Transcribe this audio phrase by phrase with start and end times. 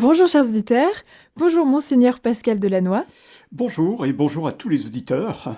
[0.00, 0.92] Bonjour chers auditeurs,
[1.36, 3.02] bonjour monseigneur Pascal Delannoy.
[3.50, 5.56] Bonjour et bonjour à tous les auditeurs.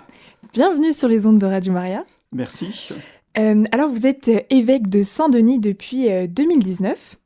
[0.54, 2.06] Bienvenue sur les ondes de Radio Maria.
[2.32, 2.88] Merci.
[3.36, 7.18] Euh, alors vous êtes évêque de Saint-Denis depuis 2019.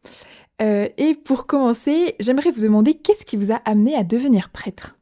[0.61, 4.49] Euh, euh, et pour commencer, j'aimerais vous demander qu'est-ce qui vous a amené à devenir
[4.49, 4.97] prêtre?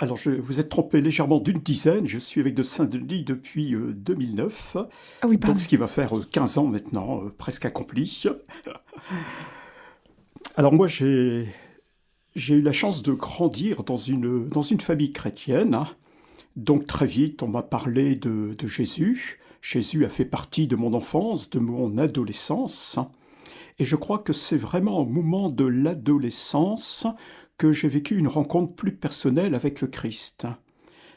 [0.00, 2.08] Alors, je, vous êtes trompé légèrement d'une dizaine.
[2.08, 4.78] Je suis évêque de Saint-Denis depuis 2009.
[5.22, 8.24] Ah oui, donc, ce qui va faire 15 ans maintenant, presque accompli.
[10.56, 11.46] Alors moi, j'ai
[12.34, 15.74] eu la chance de grandir dans une, dans une famille chrétienne.
[15.74, 15.86] Hein.
[16.56, 19.38] Donc très vite, on m'a parlé de, de, Jésus.
[19.62, 22.98] Jésus a fait partie de mon enfance, de mon adolescence.
[23.78, 27.06] Et je crois que c'est vraiment au moment de l'adolescence
[27.56, 30.46] que j'ai vécu une rencontre plus personnelle avec le Christ.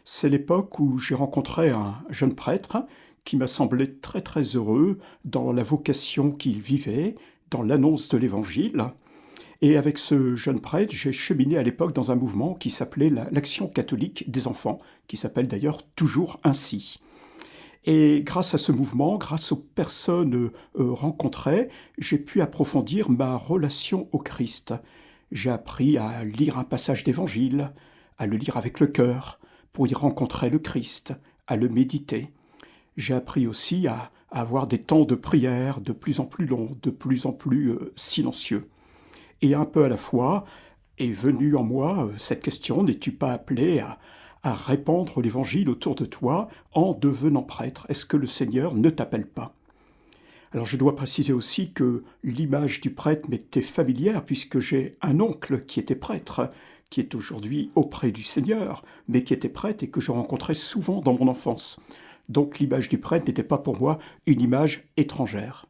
[0.04, 2.86] C'est l'époque où j'ai rencontré un jeune prêtre
[3.26, 7.16] qui m'a semblé très très heureux dans la vocation qu'il vivait,
[7.50, 8.86] dans l'annonce de l'Évangile.
[9.64, 13.70] Et avec ce jeune prêtre, j'ai cheminé à l'époque dans un mouvement qui s'appelait l'Action
[13.70, 17.00] catholique des enfants, qui s'appelle d'ailleurs toujours ainsi.
[17.86, 24.10] Et grâce à ce mouvement, grâce aux personnes euh, rencontrées, j'ai pu approfondir ma relation
[24.12, 24.74] au Christ.
[25.32, 27.72] J'ai appris à lire un passage d'évangile,
[28.18, 29.40] à le lire avec le cœur,
[29.72, 31.14] pour y rencontrer le Christ,
[31.48, 32.34] à le méditer.
[32.98, 36.90] J'ai appris aussi à, avoir des temps de prière de plus en plus longs, de
[36.90, 38.68] plus en plus euh, silencieux
[39.44, 40.46] et un peu à la fois
[40.98, 44.00] est venue en moi euh, cette question, n'es-tu pas appelé à,
[44.46, 47.86] répandre l'évangile autour de toi en devenant prêtre?
[47.88, 49.54] Est-ce que le Seigneur ne t'appelle pas?
[50.52, 55.64] Alors je dois préciser aussi que l'image du prêtre m'était familière puisque j'ai un oncle
[55.64, 56.52] qui était prêtre,
[56.90, 61.00] qui est aujourd'hui auprès du Seigneur, mais qui était prêtre et que je rencontrais souvent
[61.00, 61.82] dans mon enfance.
[62.28, 65.68] Donc l'image du prêtre n'était pas pour moi une image étrangère.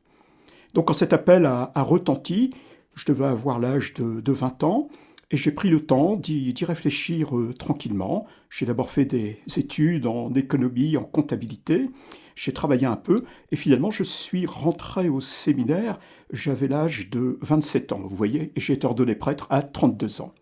[0.74, 2.56] Donc quand cet appel a retenti,
[2.96, 4.90] je devais avoir l'âge de, 20 ans
[5.32, 8.28] et j'ai pris le temps d'y réfléchir euh, tranquillement.
[8.50, 11.90] J'ai d'abord fait des études en économie, en comptabilité.
[12.36, 16.00] J'ai travaillé un peu et finalement je suis rentré au séminaire.
[16.32, 20.34] J'avais l'âge de 27 ans, vous voyez, et j'ai été ordonné prêtre à 32 ans.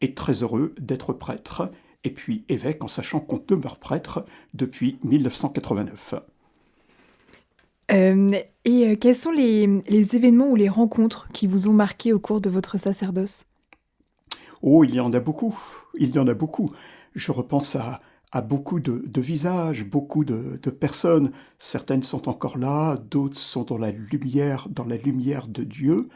[0.00, 1.70] Et très heureux d'être prêtre
[2.04, 6.14] et puis évêque en sachant qu'on demeure prêtre depuis 1989.
[7.90, 8.28] Euh,
[8.64, 12.40] et euh, quels sont les, événements ou les rencontres qui vous ont marqué au cours
[12.40, 13.44] de votre sacerdoce?
[14.62, 15.58] Oh, il y en a beaucoup.
[15.98, 16.70] Il y en a beaucoup.
[17.14, 18.00] Je repense à,
[18.42, 21.32] beaucoup de, visages, beaucoup de, personnes.
[21.58, 26.08] Certaines sont encore là, d'autres sont dans la lumière, dans la lumière de Dieu.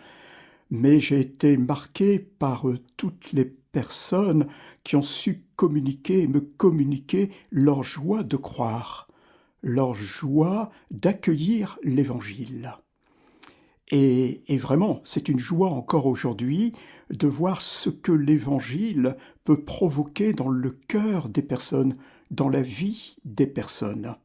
[0.70, 4.46] Mais j'ai été marqué par euh, toutes les personnes
[4.84, 9.05] qui ont su communiquer, me communiquer leur joie de croire
[9.62, 12.76] leur joie d'accueillir l'Évangile.
[13.90, 16.72] Et, vraiment, c'est une joie encore aujourd'hui
[17.10, 21.96] de voir ce que l'Évangile peut provoquer dans le cœur des personnes,
[22.32, 24.16] dans la vie des personnes.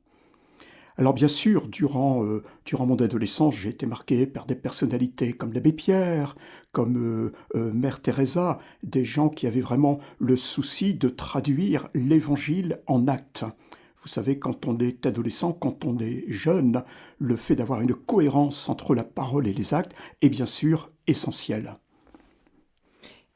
[0.98, 5.54] Alors bien sûr, durant, euh, durant mon adolescence, j'ai été marqué par des personnalités comme
[5.54, 6.36] l'abbé Pierre,
[6.72, 12.82] comme euh, euh, Mère Teresa, des gens qui avaient vraiment le souci de traduire l'Évangile
[12.88, 13.46] en actes.
[14.02, 16.84] Vous savez, quand on est adolescent, quand on est jeune,
[17.20, 21.76] le fait d'avoir une cohérence entre la parole et les actes est bien sûr essentiel.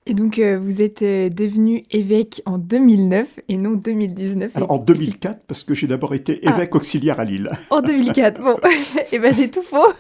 [0.08, 4.52] Et donc, euh, vous êtes euh, devenu évêque en 2009 et non 2019.
[4.56, 6.56] Alors, en 2004, parce que j'ai d'abord été ah.
[6.56, 7.50] évêque auxiliaire à Lille.
[7.72, 9.94] En 2004, bon, et eh ben c'est tout faux.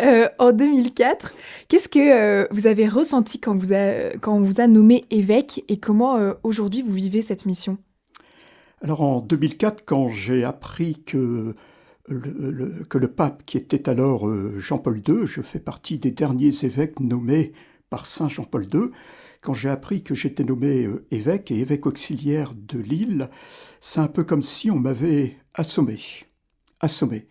[0.00, 1.34] Euh, en 2004,
[1.68, 3.74] qu'est-ce que vous avez ressenti quand, vous
[4.20, 7.78] quand on vous a nommé évêque et comment aujourd'hui vous vivez cette mission?
[8.82, 11.54] Alors en 2004, quand j'ai appris que
[12.08, 17.52] le, pape, qui était alors euh, Jean-Paul II, je fais partie des derniers évêques nommés
[17.90, 18.90] par Saint Jean-Paul II,
[19.40, 23.30] quand j'ai appris que j'étais nommé euh, évêque et évêque auxiliaire de Lille,
[23.80, 25.98] c'est un peu comme si on m'avait assommé.
[26.80, 27.26] Assommé.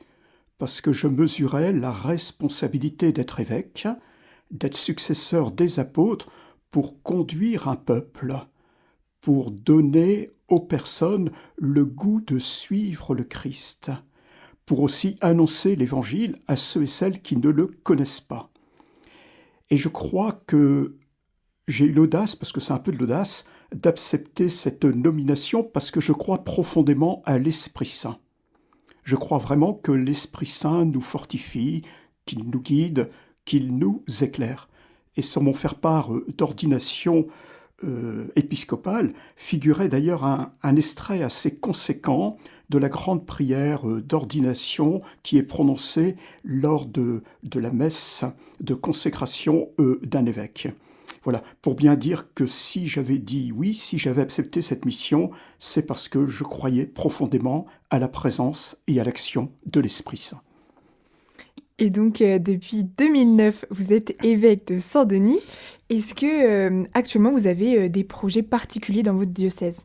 [0.58, 3.88] Parce que je mesurais la responsabilité d'être évêque,
[4.52, 6.30] d'être successeur des apôtres
[6.72, 8.36] pour conduire un peuple,
[9.22, 13.92] pour donner aux personnes le goût de suivre le Christ,
[14.66, 18.50] pour aussi annoncer l'Évangile à ceux et celles qui ne le connaissent pas.
[19.70, 20.98] Et je crois que
[21.68, 26.00] j'ai eu l'audace, parce que c'est un peu de l'audace, d'accepter cette nomination parce que
[26.00, 28.18] je crois profondément à l'Esprit Saint.
[29.04, 31.82] Je crois vraiment que l'Esprit Saint nous fortifie,
[32.26, 33.10] qu'il nous guide,
[33.46, 34.70] qu'il nous éclaire.
[35.16, 37.28] Et sur mon faire-part d'ordination
[37.84, 38.28] euh,
[39.36, 42.38] figurait d'ailleurs un, extrait assez conséquent
[42.70, 48.26] de la grande prière euh, d'ordination qui est prononcée lors de, de la messe
[48.60, 50.70] de consécration euh, d'un évêque.
[51.24, 55.86] Voilà, pour bien dire que si j'avais dit oui, si j'avais accepté cette mission, c'est
[55.86, 60.42] parce que je croyais profondément à la présence et à l'action de l'Esprit Saint.
[61.80, 65.40] Et donc, euh, depuis 2009, vous êtes évêque de Saint-Denis.
[65.90, 69.84] Est-ce que euh, actuellement vous avez euh, des projets particuliers dans votre diocèse?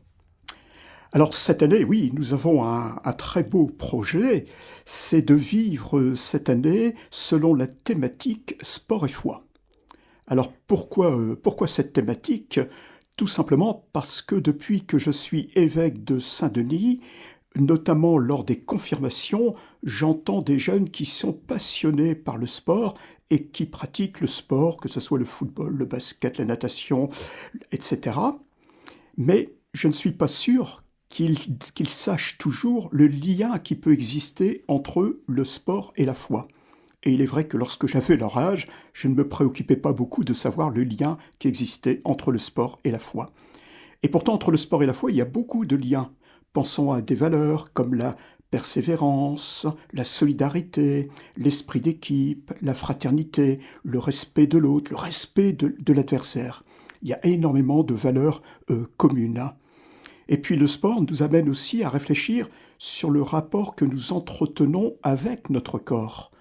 [1.11, 4.45] Alors cette année, oui, nous avons un, très beau projet,
[4.83, 9.45] c'est de vivre cette année selon la thématique sport et foi.
[10.25, 12.59] Alors pourquoi, pourquoi cette thématique?
[13.15, 17.01] Tout simplement parce que depuis que je suis évêque de Saint-Denis,
[17.57, 22.95] notamment lors des confirmations, j'entends des jeunes qui sont passionnés par le sport
[23.29, 27.09] et qui pratiquent le sport, que ce soit le football, le basket, la natation,
[27.71, 28.17] etc.
[29.17, 35.19] Mais je ne suis pas sûr qu'ils sachent toujours le lien qui peut exister entre
[35.27, 36.47] le sport et la foi.
[37.03, 40.23] Et il est vrai que lorsque j'avais leur âge, je ne me préoccupais pas beaucoup
[40.23, 43.31] de savoir le lien qui existait entre le sport et la foi.
[44.03, 46.11] Et pourtant, entre le sport et la foi, il y a beaucoup de liens.
[46.53, 48.15] Pensons à des valeurs comme la
[48.51, 56.63] persévérance, la solidarité, l'esprit d'équipe, la fraternité, le respect de l'autre, le respect de, l'adversaire.
[57.01, 59.49] Il y a énormément de valeurs euh, communes.
[60.27, 62.47] Et puis le sport nous amène aussi à réfléchir
[62.77, 66.31] sur le rapport que nous entretenons avec notre corps.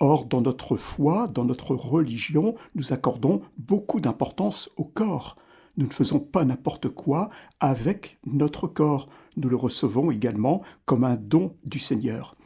[0.00, 5.36] Or, dans notre foi, dans notre religion, nous accordons beaucoup d'importance au corps.
[5.76, 7.30] Nous ne faisons pas n'importe quoi
[7.60, 9.08] avec notre corps.
[9.38, 12.36] Nous le recevons également comme un don du Seigneur.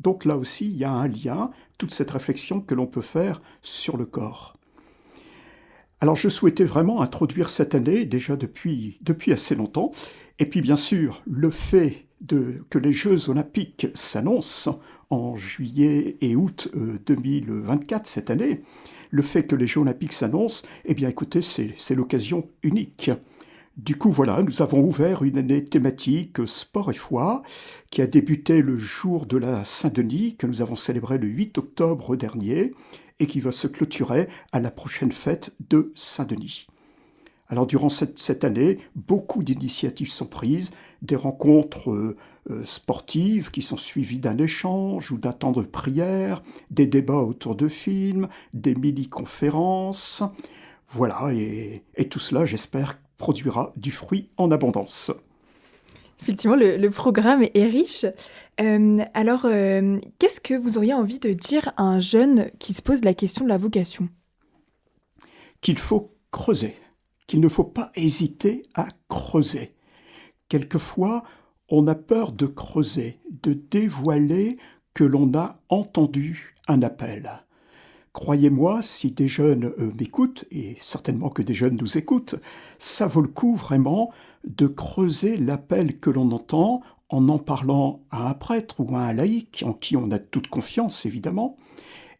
[0.00, 3.40] Donc là aussi, il y a un lien, toute cette réflexion que l'on peut faire
[3.62, 4.56] sur le corps.
[6.00, 8.98] Alors je souhaitais vraiment introduire cette année, déjà depuis,
[9.28, 9.92] assez longtemps,
[10.40, 12.06] et puis bien sûr, le fait
[12.70, 14.80] que les Jeux olympiques s'annoncent
[15.10, 16.70] en juillet et août
[17.06, 18.62] 2024 euh, cette année,
[19.10, 23.12] le fait que les Jeux olympiques s'annoncent, eh bien écoutez, c'est l'occasion unique.
[23.76, 27.42] Du coup, voilà, nous avons ouvert une année thématique sport et foi
[27.90, 32.14] qui a débuté le jour de la Saint-Denis, que nous avons célébré le 8 octobre
[32.16, 32.72] dernier,
[33.18, 36.66] et qui va se clôturer à la prochaine fête de Saint-Denis.
[37.48, 40.72] Alors durant cette, année, beaucoup d'initiatives sont prises,
[41.02, 46.86] des rencontres euh, sportives qui sont suivies d'un échange ou d'un temps de prière, des
[46.86, 50.22] débats autour de films, des mini-conférences.
[50.88, 55.12] Voilà, et, tout cela, j'espère, produira du fruit en abondance.
[56.20, 58.04] Effectivement, le, programme est riche.
[58.60, 59.42] Euh, alors,
[60.18, 63.44] qu'est-ce que vous auriez envie de dire à un jeune qui se pose la question
[63.44, 64.08] de la vocation?
[65.60, 66.76] Qu'il faut creuser
[67.26, 69.74] qu'il ne faut pas hésiter à creuser.
[70.50, 71.22] Quelquefois,
[71.70, 74.54] on a peur de creuser, de dévoiler
[74.92, 77.44] que l'on a entendu un appel.
[78.12, 82.34] Croyez-moi, si des jeunes euh, m'écoutent, et certainement que des jeunes nous écoutent,
[82.78, 84.12] ça vaut le coup vraiment
[84.44, 89.12] de creuser l'appel que l'on entend en en parlant à un prêtre ou à un
[89.12, 91.56] laïc, en qui on a toute confiance évidemment,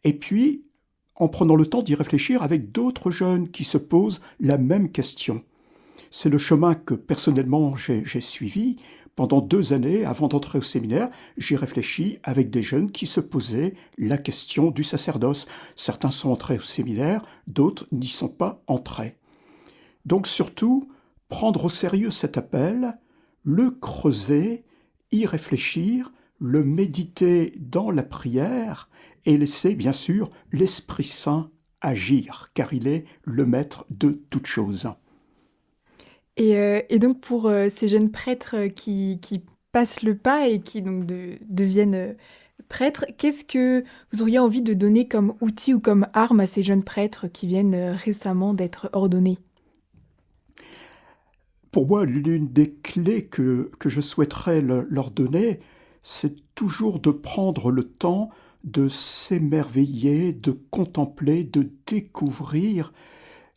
[0.05, 0.65] et puis
[1.17, 5.43] en prenant le temps d'y réfléchir avec d'autres jeunes qui se posent la même question.
[6.11, 8.77] C'est le chemin que personnellement j'ai suivi.
[9.15, 13.75] Pendant deux années, avant d'entrer au séminaire, j'ai réfléchi avec des jeunes qui se posaient
[13.99, 15.47] la question du sacerdoce.
[15.75, 19.19] Certains sont entrés au séminaire, d'autres n'y sont pas entrés.
[20.07, 20.89] Donc surtout,
[21.29, 22.99] prendre au sérieux cet appel,
[23.43, 24.65] le creuser,
[25.11, 28.89] y réfléchir, le méditer dans la prière,
[29.25, 31.51] et laisser bien sûr l'Esprit Saint
[31.81, 34.89] agir, car il est le maître de toutes choses.
[36.37, 39.19] Et, euh, donc pour euh, ces jeunes prêtres qui,
[39.73, 42.13] passent le pas et qui donc deviennent euh,
[42.69, 46.63] prêtres, qu'est-ce que vous auriez envie de donner comme outil ou comme arme à ces
[46.63, 49.39] jeunes prêtres qui viennent récemment d'être ordonnés?
[51.71, 55.61] Pour moi, l'une des clés que je souhaiterais leur donner,
[56.03, 58.29] c'est toujours de prendre le temps
[58.65, 62.93] de s'émerveiller, de contempler, de découvrir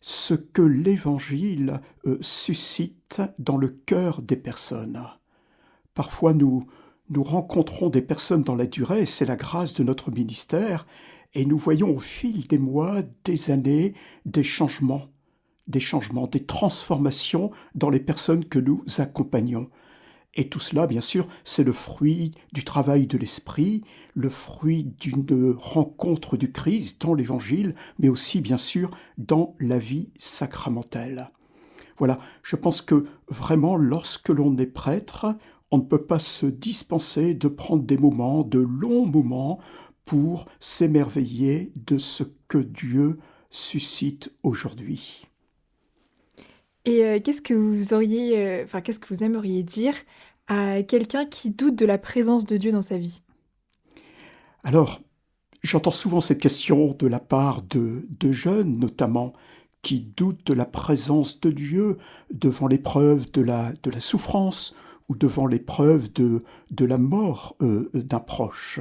[0.08, 5.02] ce que l'Évangile euh, suscite dans le cœur des personnes.
[5.94, 6.64] Parfois nous,
[7.10, 10.86] nous rencontrons des personnes dans la durée, c'est la grâce de notre ministère,
[11.34, 13.94] et nous voyons au fil des mois, des années,
[14.26, 15.08] des changements,
[15.66, 19.68] des changements, des transformations dans les personnes que nous accompagnons.
[20.36, 23.82] Et tout cela, bien sûr, c'est le fruit du travail de l'esprit,
[24.14, 30.10] le fruit d'une rencontre du Christ dans l'Évangile, mais aussi, bien sûr, dans la vie
[30.18, 31.30] sacramentelle.
[31.96, 35.34] Voilà, je pense que vraiment, lorsque l'on est prêtre,
[35.70, 39.58] on ne peut pas se dispenser de prendre des moments, de longs moments,
[40.04, 43.18] pour s'émerveiller de ce que Dieu
[43.50, 45.26] suscite aujourd'hui.
[46.84, 49.94] Et qu'est-ce que vous auriez, enfin qu'est-ce que vous aimeriez dire
[50.48, 53.22] à quelqu'un qui doute de la présence de Dieu dans sa vie
[54.62, 55.00] Alors,
[55.62, 59.32] j'entends souvent cette question de la part de, jeunes, notamment,
[59.82, 61.98] qui doutent de la présence de Dieu
[62.32, 64.74] devant l'épreuve de la, souffrance
[65.08, 68.80] ou devant l'épreuve de, de la mort euh, d'un proche.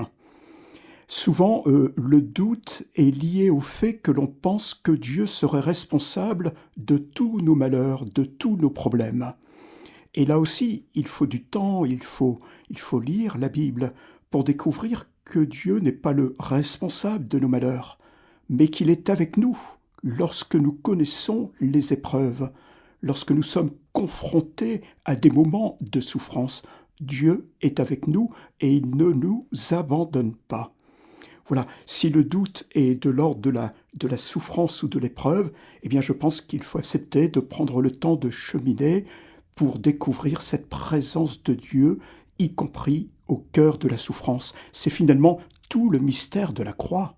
[1.07, 6.53] Souvent, euh, le doute est lié au fait que l'on pense que Dieu serait responsable
[6.77, 9.33] de tous nos malheurs, de tous nos problèmes.
[10.15, 13.93] Et là aussi, il faut du temps, il faut, il faut lire la Bible
[14.29, 17.99] pour découvrir que Dieu n'est pas le responsable de nos malheurs,
[18.49, 19.57] mais qu'il est avec nous
[20.03, 22.49] lorsque nous connaissons les épreuves,
[23.01, 26.63] lorsque nous sommes confrontés à des moments de souffrance.
[27.01, 28.29] Dieu est avec nous
[28.61, 30.73] et il ne nous abandonne pas.
[31.47, 35.51] Voilà, si le doute est de l'ordre de la, de la souffrance ou de l'épreuve,
[35.83, 39.05] eh bien je pense qu'il faut accepter de prendre le temps de cheminer
[39.55, 41.99] pour découvrir cette présence de Dieu,
[42.39, 44.53] y compris au cœur de la souffrance.
[44.73, 47.17] C'est finalement tout le mystère de la croix.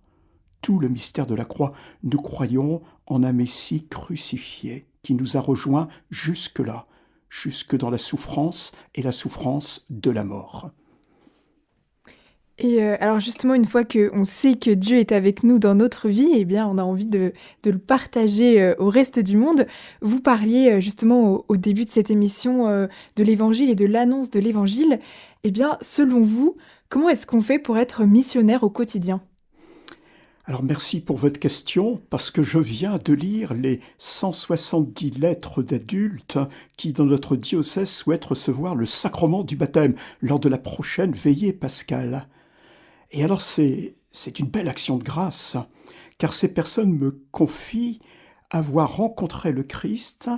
[0.61, 1.73] Tout le mystère de la croix.
[2.03, 6.85] Nous croyons en un Messie crucifié qui nous a rejoints jusque-là,
[7.29, 10.71] jusque dans la souffrance et la souffrance de la mort.
[12.59, 16.09] Et euh, alors justement, une fois qu'on sait que Dieu est avec nous dans notre
[16.09, 17.33] vie, eh bien, on a envie de,
[17.63, 19.67] le partager euh, au reste du monde.
[20.01, 24.39] Vous parliez euh, justement au, début de cette émission de l'Évangile et de l'annonce de
[24.39, 24.99] l'Évangile.
[25.43, 26.55] Eh bien, selon vous,
[26.89, 29.21] comment est-ce qu'on fait pour être missionnaire au quotidien?
[30.45, 36.39] Alors merci pour votre question, parce que je viens de lire les 170 lettres d'adultes
[36.77, 41.53] qui, dans notre diocèse, souhaitent recevoir le sacrement du baptême lors de la prochaine veillée
[41.53, 42.27] pascale.
[43.11, 43.95] Et alors c'est,
[44.37, 45.57] une belle action de grâce,
[46.17, 47.99] car ces personnes me confient
[48.49, 50.29] avoir rencontré le Christ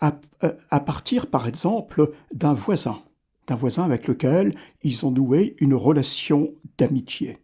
[0.00, 3.00] à, euh, à partir, par exemple, d'un voisin,
[3.46, 7.38] d'un voisin avec lequel ils ont noué une relation d'amitié.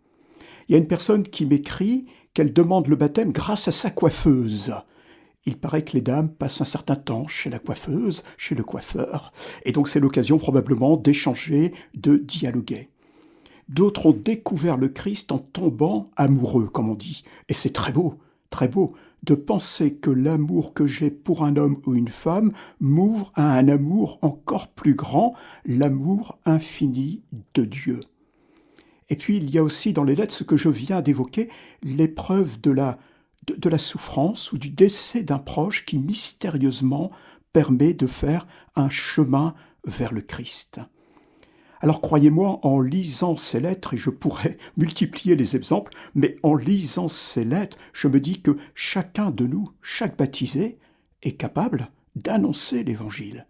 [0.68, 4.74] Il y a une personne qui m'écrit qu'elle demande le baptême grâce à sa coiffeuse.
[5.44, 9.32] Il paraît que les dames passent un certain temps chez la coiffeuse, chez le coiffeur,
[9.64, 12.90] et donc c'est l'occasion probablement d'échanger, de dialoguer.
[13.68, 17.24] D'autres ont découvert le Christ en tombant amoureux, comme on dit.
[17.48, 18.18] Et c'est très beau,
[18.50, 18.94] très beau,
[19.24, 23.68] de penser que l'amour que j'ai pour un homme ou une femme m'ouvre à un
[23.68, 27.22] amour encore plus grand, l'amour infini
[27.54, 28.00] de Dieu.
[29.08, 31.48] Et puis il y a aussi dans les lettres ce que je viens d'évoquer,
[31.82, 32.98] l'épreuve de la,
[33.48, 37.10] de la souffrance ou du décès d'un proche qui mystérieusement
[37.52, 38.46] permet de faire
[38.76, 39.54] un chemin
[39.84, 40.80] vers le Christ.
[41.80, 47.08] Alors croyez-moi, en lisant ces lettres, et je pourrais multiplier les exemples, mais en lisant
[47.08, 50.78] ces lettres, je me dis que chacun de nous, chaque baptisé,
[51.22, 53.46] est capable d'annoncer l'Évangile.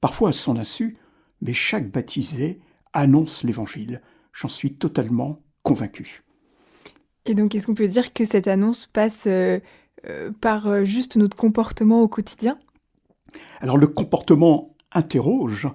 [0.00, 0.96] Parfois à son insu,
[1.40, 2.60] mais chaque baptisé
[2.92, 4.02] annonce l'Évangile.
[4.32, 6.22] J'en suis totalement convaincu.
[7.26, 9.60] Et donc, est-ce qu'on peut dire que cette annonce passe euh,
[10.06, 12.58] euh, par euh, juste notre comportement au quotidien?
[13.60, 15.68] Alors, le comportement interroge,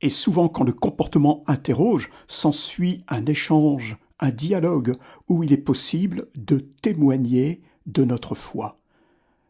[0.00, 4.94] et souvent, quand le comportement interroge, s'ensuit un échange, un dialogue
[5.28, 8.78] où il est possible de témoigner de notre foi.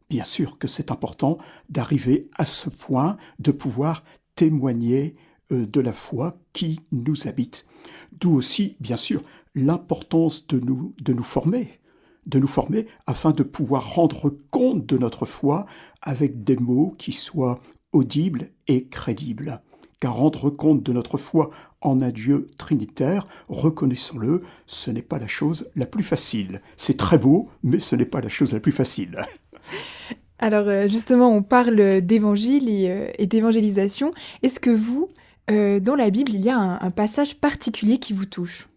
[0.09, 1.39] Bien sûr que c'est important
[1.69, 4.03] d'arriver à ce point de pouvoir
[4.37, 5.17] témoigner
[5.53, 7.67] euh, de la foi qui nous habite.
[8.13, 9.23] D'où aussi, bien sûr,
[9.55, 11.79] l'importance de nous, de nous former,
[12.25, 15.67] de nous former afin de pouvoir rendre compte de notre foi
[16.01, 17.61] avec des mots qui soient
[17.93, 19.61] audibles et crédibles
[20.01, 21.51] car rendre compte de notre foi
[21.81, 26.61] en un Dieu trinitaire, reconnaissons-le, ce n'est pas la chose la plus facile.
[26.77, 29.19] C'est très beau, mais ce n'est pas la chose la plus facile.
[30.39, 34.13] Alors euh, justement, on parle d'évangile et, euh, d'évangélisation.
[34.43, 35.09] Est-ce que vous,
[35.51, 38.69] euh, dans la Bible, il y a un, passage particulier qui vous touche?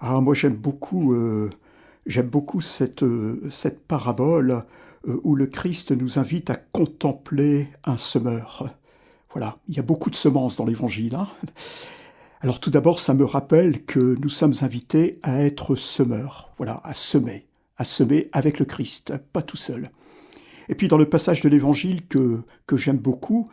[0.00, 1.14] Ah, moi j'aime beaucoup,
[2.06, 3.04] j'aime beaucoup cette,
[3.50, 4.62] cette parabole
[5.04, 8.74] où le Christ nous invite à contempler un semeur.
[9.32, 11.14] Voilà, il y a beaucoup de semences dans l'Évangile.
[11.14, 11.28] Hein.
[12.42, 16.92] Alors tout d'abord, ça me rappelle que nous sommes invités à être semeurs, voilà, à
[16.92, 17.46] semer,
[17.76, 19.90] à semer avec le Christ, pas tout seul.
[20.68, 22.42] Et puis dans le passage de l'Évangile que,
[22.74, 23.46] j'aime beaucoup,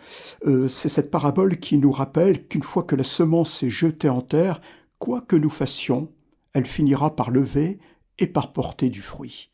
[0.47, 4.21] euh, c'est cette parabole qui nous rappelle qu'une fois que la semence est jetée en
[4.21, 4.61] terre,
[4.97, 6.09] quoi que nous fassions,
[6.53, 7.79] elle finira par lever
[8.17, 9.51] et par porter du fruit.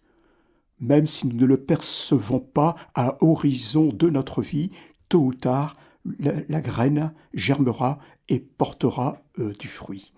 [0.80, 4.72] Même si nous ne le percevons pas à horizon de notre vie,
[5.10, 5.76] tôt ou tard,
[6.20, 10.14] la, graine germera et portera euh, du fruit.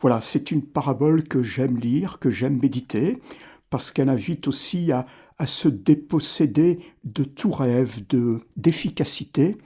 [0.00, 3.18] Voilà, c'est une parabole que j'aime lire, que j'aime méditer,
[3.70, 5.06] parce qu'elle invite aussi à,
[5.44, 9.58] se déposséder de tout rêve de d'efficacité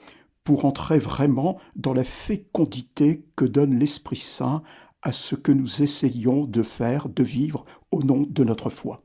[0.43, 4.63] pour entrer vraiment dans la fécondité que donne l'Esprit Saint
[5.03, 9.05] à ce que nous essayons de faire, de vivre au nom de notre foi.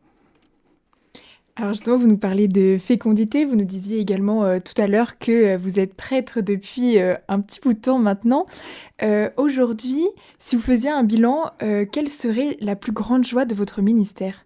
[1.58, 5.18] Alors justement, vous nous parlez de fécondité, vous nous disiez également euh, tout à l'heure
[5.18, 8.46] que euh, vous êtes prêtre depuis euh, un petit bout de temps maintenant.
[9.38, 10.04] Aujourd'hui,
[10.40, 14.46] si vous faisiez un bilan, quelle serait la plus grande joie de votre ministère?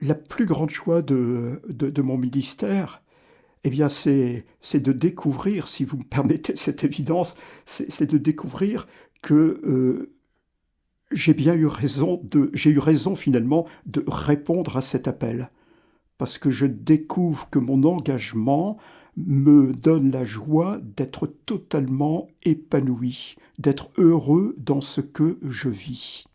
[0.00, 3.02] La plus grande joie de, de, mon ministère,
[3.64, 8.86] eh bien, c'est de découvrir, si vous me permettez cette évidence, c'est de découvrir
[9.22, 10.10] que
[11.12, 15.50] j'ai bien eu raison de, j'ai eu raison finalement de répondre à cet appel.
[16.18, 18.78] Parce que je découvre que mon engagement
[19.16, 26.26] me donne la joie d'être totalement épanoui, d'être heureux dans ce que je vis.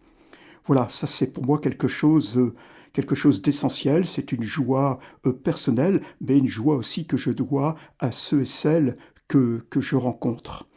[0.66, 2.52] Voilà, ça c'est pour moi quelque chose,
[2.94, 7.76] quelque chose d'essentiel, c'est une joie euh, personnelle, mais une joie aussi que je dois
[8.00, 8.94] à ceux et celles
[9.28, 10.68] que, que je rencontre.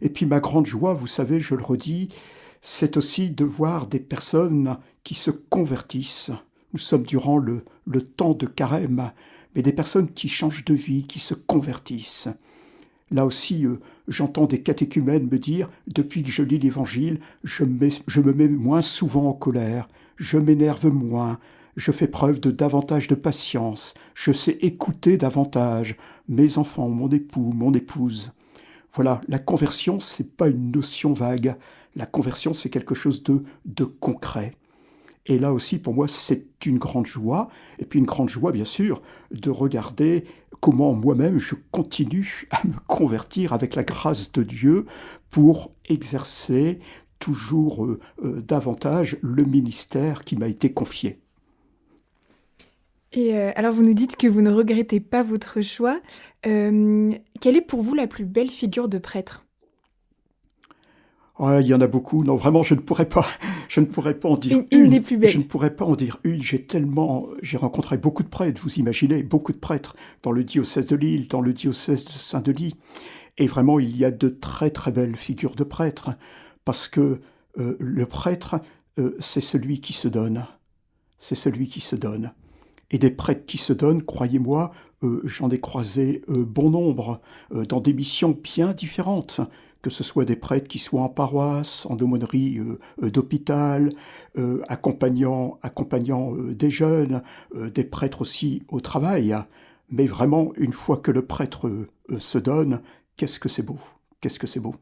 [0.00, 2.08] Et puis ma grande joie, vous savez, je le redis,
[2.62, 6.32] c'est aussi de voir des personnes qui se convertissent.
[6.72, 7.64] Nous sommes durant le,
[8.16, 9.10] temps de carême,
[9.54, 12.28] mais des personnes qui changent de vie, qui se convertissent.
[13.10, 17.64] Là aussi, euh, j'entends des catéchumènes me dire, depuis que je lis l'Évangile, je,
[18.06, 21.38] je me mets moins souvent en colère, je m'énerve moins,
[21.76, 25.96] je fais preuve de davantage de patience, je sais écouter davantage
[26.28, 28.32] mes enfants, mon époux, mon épouse.
[28.92, 31.56] Voilà, la conversion, c'est pas une notion vague,
[31.96, 34.52] la conversion, c'est quelque chose de, de concret.
[35.28, 37.50] Et là aussi, pour moi, c'est une grande joie.
[37.78, 40.24] Et puis une grande joie, bien sûr, de regarder
[40.60, 44.86] comment moi-même je continue à me convertir avec la grâce de Dieu
[45.30, 46.80] pour exercer
[47.18, 51.20] toujours euh, euh, davantage le ministère qui m'a été confié.
[53.12, 56.00] Et euh, alors vous nous dites que vous ne regrettez pas votre choix.
[56.42, 59.47] quelle est pour vous la plus belle figure de prêtre?
[61.40, 62.24] Il y en a beaucoup.
[62.24, 63.26] Non, vraiment, je ne pourrais pas,
[63.68, 64.84] je ne pourrais pas en dire une.
[64.84, 65.30] Une, des plus belles.
[65.30, 66.42] Je ne pourrais pas en dire une.
[66.42, 68.60] J'ai tellement, j'ai rencontré beaucoup de prêtres.
[68.62, 72.74] Vous imaginez, beaucoup de prêtres dans le diocèse de Lille, dans le diocèse de Saint-Denis.
[73.38, 76.10] Et vraiment, il y a de très très belles figures de prêtres,
[76.64, 77.20] parce que
[77.58, 78.60] euh, le prêtre,
[78.98, 80.44] euh, c'est celui qui se donne.
[81.20, 82.32] C'est celui qui se donne.
[82.90, 84.72] Et des prêtres qui se donnent, croyez-moi,
[85.04, 87.20] euh, j'en ai croisé bon nombre,
[87.50, 89.40] dans des missions bien différentes
[89.82, 93.90] que ce soit des prêtres qui soient en paroisse, en aumônerie euh, euh, d'hôpital,
[94.36, 97.22] euh, accompagnant, accompagnant des jeunes,
[97.54, 99.36] des prêtres aussi au travail.
[99.90, 101.70] Mais vraiment, une fois que le prêtre
[102.18, 102.80] se donne,
[103.16, 103.78] qu'est-ce que c'est beau
[104.20, 104.74] Qu'est-ce que c'est beau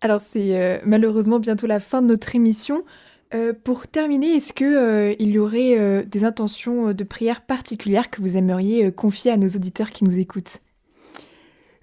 [0.00, 2.84] Alors c'est malheureusement bientôt la fin de notre émission.
[3.64, 8.90] pour terminer, est-ce qu'il il y aurait des intentions de prière particulières que vous aimeriez
[8.90, 10.60] confier à nos auditeurs qui nous écoutent?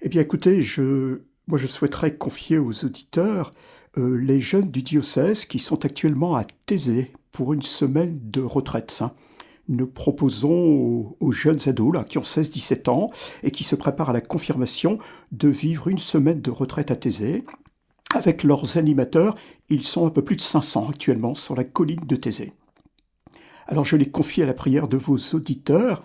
[0.00, 3.52] Eh bien écoutez, je, moi, je souhaiterais confier aux auditeurs
[3.98, 8.98] euh, les jeunes du diocèse qui sont actuellement à Thésée pour une semaine de retraite.
[9.02, 9.12] Hein.
[9.68, 13.10] Nous proposons aux, jeunes ados qui ont 16-17 ans
[13.42, 14.98] et qui se préparent à la confirmation
[15.32, 17.44] de vivre une semaine de retraite à Thésée.
[18.14, 19.36] Avec leurs animateurs,
[19.68, 22.52] ils sont un peu plus de 500 actuellement sur la colline de Thésée.
[23.66, 26.02] Alors je les confie à la prière de vos auditeurs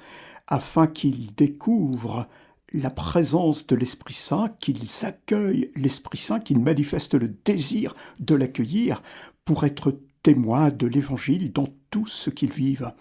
[0.48, 2.28] afin qu'ils découvrent
[2.74, 9.02] la présence de l'Esprit Saint, qu'ils accueillent l'Esprit Saint, qu'ils manifestent le désir de l'accueillir
[9.46, 12.92] pour être témoins de l'Évangile dans tout ce qu'ils vivent.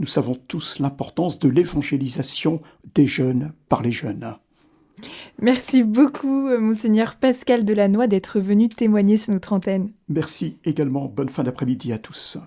[0.00, 2.60] Nous savons tous l'importance de l'évangélisation
[2.94, 4.34] des jeunes par les jeunes.
[5.40, 9.92] Merci beaucoup, monseigneur Pascal Delannoy, d'être venu témoigner sur notre antenne.
[10.08, 11.06] Merci également.
[11.06, 12.38] Bonne fin d'après-midi à tous.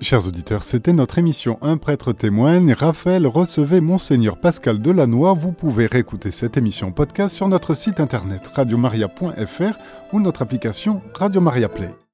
[0.00, 2.72] Chers auditeurs, c'était notre émission Un prêtre témoigne.
[2.72, 5.34] Raphaël recevait Monseigneur Pascal Delannoy.
[5.34, 9.78] Vous pouvez réécouter cette émission podcast sur notre site internet radiomaria.fr
[10.12, 12.05] ou notre application Radio Maria Play.